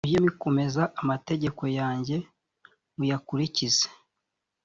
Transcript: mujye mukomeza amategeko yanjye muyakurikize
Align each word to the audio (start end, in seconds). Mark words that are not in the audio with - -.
mujye 0.05 0.19
mukomeza 0.27 0.83
amategeko 1.01 1.61
yanjye 1.79 2.15
muyakurikize 2.97 3.85